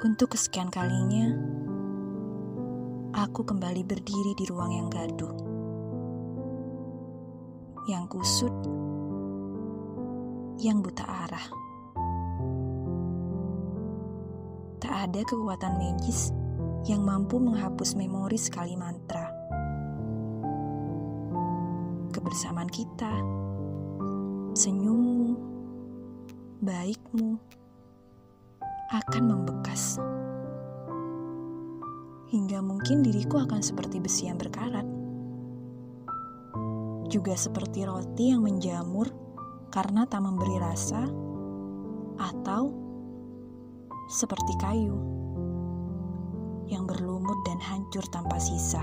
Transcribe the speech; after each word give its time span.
Untuk 0.00 0.32
kesekian 0.32 0.72
kalinya, 0.72 1.28
aku 3.12 3.44
kembali 3.44 3.84
berdiri 3.84 4.32
di 4.32 4.48
ruang 4.48 4.72
yang 4.72 4.88
gaduh. 4.88 5.28
Yang 7.84 8.04
kusut, 8.16 8.56
yang 10.56 10.80
buta 10.80 11.04
arah. 11.04 11.46
Tak 14.80 14.94
ada 15.04 15.20
kekuatan 15.20 15.76
magis 15.76 16.32
yang 16.88 17.04
mampu 17.04 17.36
menghapus 17.36 17.92
memori 17.92 18.40
sekali 18.40 18.80
mantra. 18.80 19.28
Kebersamaan 22.08 22.72
kita, 22.72 23.12
senyummu, 24.56 25.36
baikmu, 26.64 27.59
akan 28.90 29.22
membekas. 29.22 30.02
Hingga 32.34 32.58
mungkin 32.58 33.06
diriku 33.06 33.38
akan 33.38 33.62
seperti 33.62 34.02
besi 34.02 34.26
yang 34.26 34.34
berkarat. 34.34 34.82
Juga 37.06 37.38
seperti 37.38 37.86
roti 37.86 38.34
yang 38.34 38.42
menjamur 38.42 39.06
karena 39.70 40.10
tak 40.10 40.26
memberi 40.26 40.58
rasa, 40.58 41.06
atau 42.18 42.74
seperti 44.10 44.58
kayu 44.58 44.98
yang 46.66 46.82
berlumut 46.82 47.38
dan 47.46 47.62
hancur 47.62 48.02
tanpa 48.10 48.42
sisa. 48.42 48.82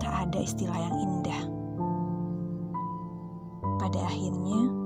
Tak 0.00 0.12
ada 0.28 0.40
istilah 0.40 0.76
yang 0.88 0.96
indah. 0.96 1.42
Pada 3.76 4.00
akhirnya, 4.08 4.77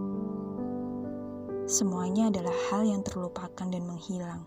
semuanya 1.72 2.28
adalah 2.28 2.52
hal 2.68 2.84
yang 2.84 3.00
terlupakan 3.00 3.64
dan 3.64 3.80
menghilang. 3.88 4.44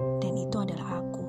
Dan 0.00 0.32
itu 0.40 0.56
adalah 0.56 1.04
aku. 1.04 1.24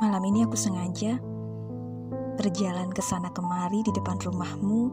Malam 0.00 0.22
ini 0.32 0.48
aku 0.48 0.56
sengaja 0.56 1.20
berjalan 2.40 2.88
ke 2.88 3.04
sana 3.04 3.28
kemari 3.36 3.84
di 3.84 3.92
depan 3.92 4.16
rumahmu 4.16 4.88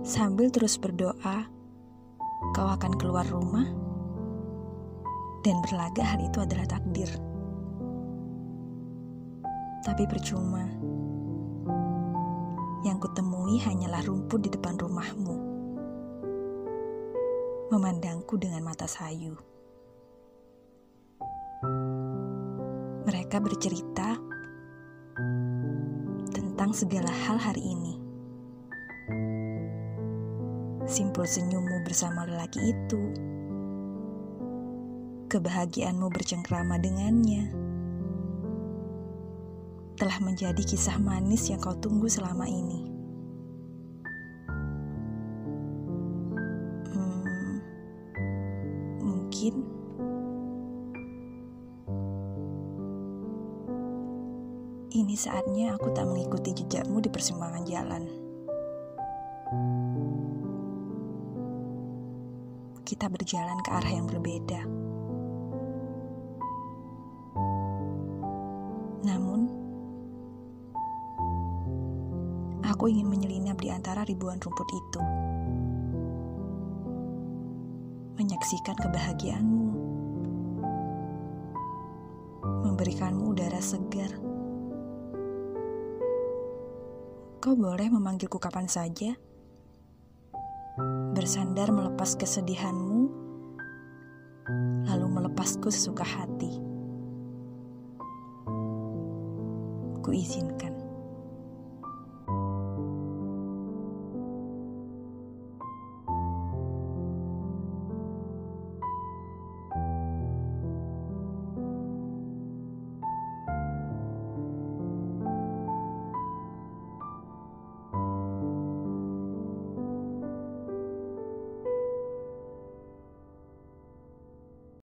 sambil 0.00 0.48
terus 0.48 0.80
berdoa 0.80 1.46
kau 2.56 2.68
akan 2.68 2.96
keluar 2.96 3.28
rumah 3.28 3.68
dan 5.44 5.56
berlaga 5.68 6.04
hal 6.04 6.20
itu 6.24 6.40
adalah 6.40 6.64
takdir. 6.64 7.12
Tapi 9.84 10.04
percuma. 10.08 10.64
Yang 12.80 13.12
kutemui 13.12 13.60
hanyalah 13.60 14.00
rumput 14.08 14.40
di 14.40 14.48
depan 14.48 14.80
rumahmu. 14.80 15.36
Memandangku 17.68 18.40
dengan 18.40 18.64
mata 18.64 18.88
sayu. 18.88 19.36
Mereka 23.04 23.36
bercerita 23.44 24.16
tentang 26.32 26.72
segala 26.72 27.12
hal 27.12 27.36
hari 27.36 27.62
ini. 27.68 27.94
Simpul 30.88 31.28
senyummu 31.28 31.84
bersama 31.84 32.24
lelaki 32.24 32.64
itu. 32.64 33.02
Kebahagiaanmu 35.28 36.08
bercengkrama 36.08 36.80
dengannya 36.80 37.69
telah 40.00 40.16
menjadi 40.24 40.64
kisah 40.64 40.96
manis 40.96 41.52
yang 41.52 41.60
kau 41.60 41.76
tunggu 41.76 42.08
selama 42.08 42.48
ini. 42.48 42.88
Hmm, 46.88 47.60
mungkin 49.04 49.60
ini 54.96 55.12
saatnya 55.20 55.76
aku 55.76 55.92
tak 55.92 56.08
mengikuti 56.08 56.56
jejakmu 56.56 57.04
di 57.04 57.12
persimpangan 57.12 57.68
jalan. 57.68 58.08
Kita 62.88 63.04
berjalan 63.12 63.60
ke 63.60 63.68
arah 63.68 63.92
yang 63.92 64.08
berbeda. 64.08 64.64
Namun, 69.04 69.59
Aku 72.80 72.88
ingin 72.88 73.12
menyelinap 73.12 73.60
di 73.60 73.68
antara 73.68 74.08
ribuan 74.08 74.40
rumput 74.40 74.64
itu. 74.72 75.00
Menyaksikan 78.16 78.72
kebahagiaanmu. 78.72 79.68
Memberikanmu 82.40 83.36
udara 83.36 83.60
segar. 83.60 84.08
Kau 87.44 87.52
boleh 87.52 87.92
memanggilku 87.92 88.40
kapan 88.40 88.64
saja. 88.64 89.12
Bersandar 91.12 91.76
melepas 91.76 92.16
kesedihanmu, 92.16 93.00
lalu 94.88 95.06
melepasku 95.20 95.68
sesuka 95.68 96.08
hati. 96.08 96.56
Kuizinkan. 100.00 100.79